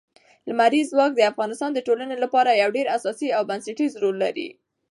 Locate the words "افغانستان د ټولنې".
1.31-2.15